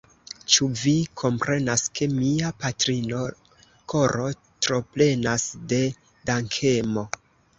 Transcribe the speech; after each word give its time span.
Ĉu 0.51 0.67
vi 0.83 0.93
komprenas 1.21 1.83
ke 1.99 2.05
mia 2.13 2.49
patrino 2.63 3.21
koro 3.93 4.25
troplenas 4.67 5.47
de 5.75 5.83
dankemo? 6.31 7.07